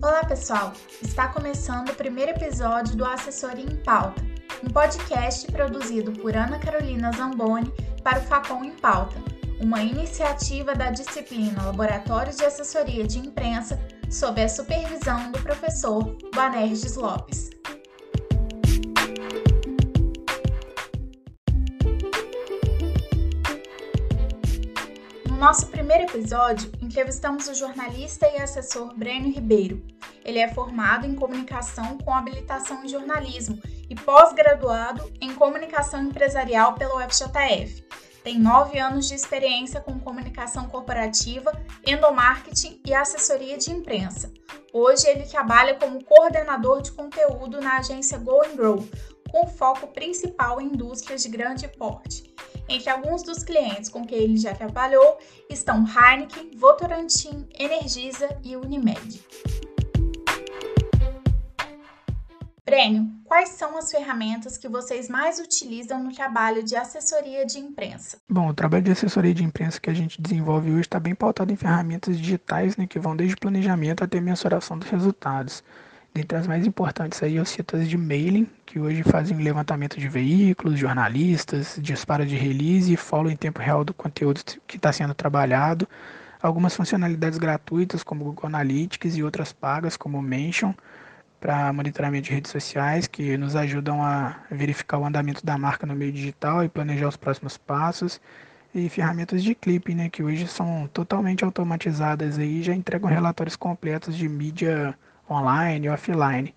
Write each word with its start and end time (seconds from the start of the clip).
Olá, 0.00 0.24
pessoal! 0.24 0.72
Está 1.02 1.26
começando 1.26 1.88
o 1.88 1.94
primeiro 1.94 2.30
episódio 2.30 2.96
do 2.96 3.04
Assessoria 3.04 3.64
em 3.64 3.82
Pauta, 3.82 4.22
um 4.62 4.70
podcast 4.70 5.50
produzido 5.50 6.12
por 6.12 6.36
Ana 6.36 6.60
Carolina 6.60 7.10
Zamboni 7.10 7.72
para 8.04 8.20
o 8.20 8.22
Facom 8.22 8.62
em 8.62 8.76
Pauta, 8.76 9.16
uma 9.60 9.82
iniciativa 9.82 10.72
da 10.72 10.92
disciplina 10.92 11.64
Laboratórios 11.64 12.36
de 12.36 12.44
Assessoria 12.44 13.08
de 13.08 13.18
Imprensa 13.18 13.76
sob 14.08 14.40
a 14.40 14.48
supervisão 14.48 15.32
do 15.32 15.42
professor 15.42 16.16
Banerges 16.32 16.94
Lopes. 16.94 17.57
No 25.38 25.44
nosso 25.44 25.68
primeiro 25.68 26.02
episódio, 26.02 26.72
entrevistamos 26.82 27.46
o 27.46 27.54
jornalista 27.54 28.26
e 28.26 28.38
assessor 28.38 28.92
Breno 28.96 29.30
Ribeiro. 29.30 29.80
Ele 30.24 30.40
é 30.40 30.52
formado 30.52 31.06
em 31.06 31.14
comunicação 31.14 31.96
com 31.98 32.12
habilitação 32.12 32.84
em 32.84 32.88
jornalismo 32.88 33.56
e 33.88 33.94
pós-graduado 33.94 35.08
em 35.20 35.32
comunicação 35.32 36.02
empresarial 36.02 36.74
pela 36.74 37.06
UFJF 37.06 37.86
tem 38.28 38.38
nove 38.38 38.78
anos 38.78 39.08
de 39.08 39.14
experiência 39.14 39.80
com 39.80 39.98
comunicação 39.98 40.68
corporativa, 40.68 41.50
endomarketing 41.86 42.78
e 42.84 42.92
assessoria 42.92 43.56
de 43.56 43.70
imprensa. 43.70 44.30
Hoje 44.70 45.08
ele 45.08 45.22
trabalha 45.22 45.76
como 45.76 46.04
coordenador 46.04 46.82
de 46.82 46.92
conteúdo 46.92 47.58
na 47.58 47.78
agência 47.78 48.18
Go 48.18 48.42
Grow, 48.54 48.86
com 49.30 49.46
foco 49.46 49.86
principal 49.86 50.60
em 50.60 50.66
indústrias 50.66 51.22
de 51.22 51.30
grande 51.30 51.66
porte. 51.68 52.34
Entre 52.68 52.90
alguns 52.90 53.22
dos 53.22 53.42
clientes 53.42 53.88
com 53.88 54.04
quem 54.04 54.18
ele 54.18 54.36
já 54.36 54.54
trabalhou 54.54 55.18
estão 55.48 55.86
Heineken, 55.86 56.50
Votorantim, 56.54 57.48
Energisa 57.58 58.28
e 58.44 58.56
Unimed. 58.56 59.24
Brênio, 62.62 63.10
quais 63.24 63.48
são 63.48 63.78
as 63.78 63.90
ferramentas 63.90 64.58
que 64.58 64.68
vocês 64.68 65.08
mais 65.08 65.38
utilizam 65.38 66.04
no 66.04 66.12
trabalho 66.12 66.62
de 66.62 66.76
assessoria 66.76 67.46
de 67.46 67.58
imprensa? 67.58 68.18
Bom, 68.28 68.48
o 68.48 68.54
trabalho 68.54 68.84
de 68.84 68.90
assessoria 68.90 69.32
de 69.32 69.42
imprensa 69.42 69.80
que 69.80 69.88
a 69.88 69.94
gente 69.94 70.20
desenvolve 70.20 70.70
hoje 70.70 70.82
está 70.82 71.00
bem 71.00 71.14
pautado 71.14 71.50
em 71.50 71.56
ferramentas 71.56 72.18
digitais, 72.18 72.76
né, 72.76 72.86
que 72.86 72.98
vão 72.98 73.16
desde 73.16 73.34
planejamento 73.36 74.04
até 74.04 74.20
mensuração 74.20 74.78
dos 74.78 74.90
resultados. 74.90 75.64
Dentre 76.14 76.36
as 76.36 76.46
mais 76.46 76.66
importantes 76.66 77.22
aí 77.22 77.36
eu 77.36 77.44
cito 77.44 77.76
as 77.76 77.88
de 77.88 77.96
mailing, 77.96 78.48
que 78.66 78.80
hoje 78.80 79.02
fazem 79.04 79.38
levantamento 79.38 79.98
de 79.98 80.08
veículos, 80.08 80.78
jornalistas, 80.78 81.78
disparo 81.80 82.26
de 82.26 82.34
release 82.34 82.92
e 82.92 82.96
follow 82.96 83.30
em 83.30 83.36
tempo 83.36 83.60
real 83.60 83.84
do 83.84 83.94
conteúdo 83.94 84.40
que 84.66 84.76
está 84.76 84.92
sendo 84.92 85.14
trabalhado. 85.14 85.88
Algumas 86.42 86.74
funcionalidades 86.74 87.38
gratuitas 87.38 88.02
como 88.02 88.24
Google 88.24 88.46
Analytics 88.46 89.16
e 89.16 89.22
outras 89.22 89.52
pagas 89.52 89.96
como 89.96 90.20
Mention 90.20 90.74
para 91.40 91.72
monitoramento 91.72 92.26
de 92.26 92.34
redes 92.34 92.50
sociais, 92.50 93.06
que 93.06 93.36
nos 93.36 93.54
ajudam 93.54 94.02
a 94.02 94.40
verificar 94.50 94.98
o 94.98 95.04
andamento 95.04 95.44
da 95.44 95.56
marca 95.56 95.86
no 95.86 95.94
meio 95.94 96.12
digital 96.12 96.64
e 96.64 96.68
planejar 96.68 97.08
os 97.08 97.16
próximos 97.16 97.56
passos. 97.56 98.20
E 98.74 98.88
ferramentas 98.88 99.42
de 99.42 99.54
clipping, 99.54 99.94
né, 99.94 100.08
que 100.08 100.22
hoje 100.22 100.46
são 100.46 100.88
totalmente 100.92 101.44
automatizadas 101.44 102.38
e 102.38 102.62
já 102.62 102.74
entregam 102.74 103.08
relatórios 103.08 103.56
completos 103.56 104.16
de 104.16 104.28
mídia 104.28 104.96
online 105.30 105.86
e 105.86 105.90
offline. 105.90 106.54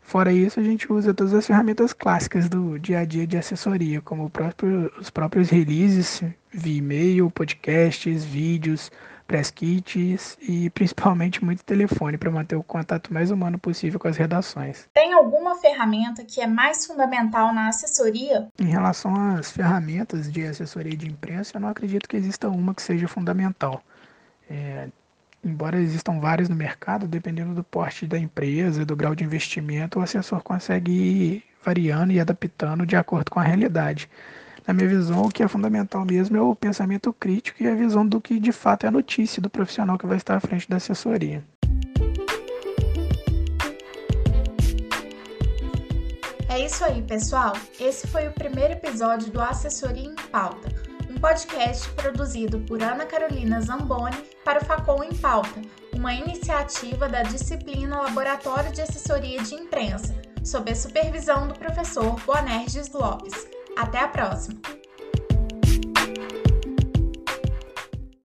Fora 0.00 0.32
isso, 0.32 0.60
a 0.60 0.62
gente 0.62 0.92
usa 0.92 1.14
todas 1.14 1.32
as 1.32 1.46
ferramentas 1.46 1.92
clássicas 1.92 2.48
do 2.48 2.78
dia 2.78 3.00
a 3.00 3.04
dia 3.04 3.26
de 3.26 3.38
assessoria, 3.38 4.02
como 4.02 4.28
próprio, 4.28 4.92
os 4.98 5.08
próprios 5.08 5.48
releases 5.48 6.22
via 6.52 6.78
e-mail, 6.78 7.30
podcasts, 7.30 8.22
vídeos, 8.24 8.92
press 9.26 9.50
kits 9.50 10.36
e 10.40 10.68
principalmente 10.70 11.44
muito 11.44 11.64
telefone 11.64 12.18
para 12.18 12.30
manter 12.30 12.56
o 12.56 12.62
contato 12.62 13.12
mais 13.12 13.30
humano 13.30 13.58
possível 13.58 13.98
com 13.98 14.06
as 14.06 14.16
redações. 14.16 14.86
Tem 14.92 15.14
alguma 15.14 15.56
ferramenta 15.56 16.22
que 16.24 16.40
é 16.40 16.46
mais 16.46 16.86
fundamental 16.86 17.52
na 17.54 17.68
assessoria? 17.68 18.48
Em 18.58 18.66
relação 18.66 19.14
às 19.14 19.50
ferramentas 19.50 20.30
de 20.30 20.46
assessoria 20.46 20.96
de 20.96 21.08
imprensa, 21.08 21.56
eu 21.56 21.60
não 21.60 21.68
acredito 21.68 22.08
que 22.08 22.16
exista 22.16 22.48
uma 22.48 22.74
que 22.74 22.82
seja 22.82 23.08
fundamental. 23.08 23.82
É, 24.48 24.88
embora 25.44 25.80
existam 25.80 26.20
várias 26.20 26.48
no 26.48 26.56
mercado, 26.56 27.06
dependendo 27.06 27.54
do 27.54 27.62
porte 27.62 28.06
da 28.06 28.18
empresa 28.18 28.84
do 28.84 28.96
grau 28.96 29.14
de 29.14 29.24
investimento, 29.24 29.98
o 29.98 30.02
assessor 30.02 30.42
consegue 30.42 30.92
ir 30.92 31.44
variando 31.64 32.12
e 32.12 32.20
adaptando 32.20 32.86
de 32.86 32.96
acordo 32.96 33.30
com 33.30 33.40
a 33.40 33.42
realidade 33.42 34.08
na 34.66 34.72
minha 34.72 34.88
visão, 34.88 35.22
o 35.22 35.28
que 35.28 35.42
é 35.42 35.48
fundamental 35.48 36.04
mesmo 36.06 36.36
é 36.36 36.40
o 36.40 36.54
pensamento 36.54 37.12
crítico 37.12 37.62
e 37.62 37.68
a 37.68 37.74
visão 37.74 38.06
do 38.06 38.18
que 38.18 38.40
de 38.40 38.50
fato 38.50 38.84
é 38.84 38.88
a 38.88 38.90
notícia 38.90 39.40
do 39.40 39.50
profissional 39.50 39.98
que 39.98 40.06
vai 40.06 40.16
estar 40.16 40.36
à 40.36 40.40
frente 40.40 40.68
da 40.68 40.76
assessoria. 40.76 41.44
É 46.48 46.64
isso 46.64 46.84
aí, 46.84 47.02
pessoal. 47.02 47.52
Esse 47.78 48.06
foi 48.06 48.28
o 48.28 48.32
primeiro 48.32 48.72
episódio 48.72 49.30
do 49.30 49.40
Assessoria 49.40 50.04
em 50.04 50.14
Pauta, 50.30 50.68
um 51.14 51.20
podcast 51.20 51.88
produzido 51.90 52.58
por 52.60 52.82
Ana 52.82 53.06
Carolina 53.06 53.60
Zamboni 53.60 54.16
para 54.44 54.60
o 54.60 54.64
Facom 54.64 55.04
em 55.04 55.14
Pauta, 55.14 55.62
uma 55.94 56.12
iniciativa 56.12 57.08
da 57.08 57.22
disciplina 57.22 58.02
Laboratório 58.02 58.72
de 58.72 58.82
Assessoria 58.82 59.42
de 59.42 59.54
Imprensa, 59.54 60.14
sob 60.42 60.70
a 60.70 60.76
supervisão 60.76 61.46
do 61.46 61.54
professor 61.54 62.16
Boanerges 62.26 62.92
Lopes. 62.92 63.46
Até 63.76 64.00
a 64.00 64.08
próxima! 64.08 64.73